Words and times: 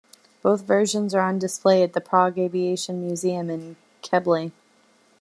Both 0.41 0.61
versions 0.63 1.13
are 1.13 1.21
on 1.21 1.37
display 1.37 1.83
at 1.83 1.93
the 1.93 2.01
Prague 2.01 2.39
Aviation 2.39 3.05
museum 3.05 3.51
in 3.51 3.75
Kbely. 4.01 4.51